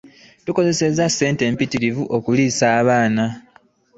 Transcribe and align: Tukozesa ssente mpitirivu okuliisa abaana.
Tukozesa 0.45 1.05
ssente 1.09 1.43
mpitirivu 1.53 2.03
okuliisa 2.17 2.65
abaana. 2.79 3.25